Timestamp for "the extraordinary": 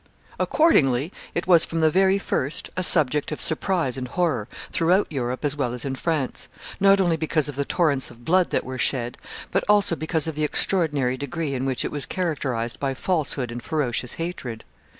10.33-11.17